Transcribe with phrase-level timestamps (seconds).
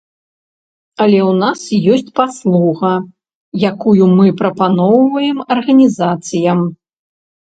[1.03, 1.61] Але ў нас
[1.95, 2.93] ёсць паслуга,
[3.71, 6.65] якую мы прапаноўваем арганізацыям.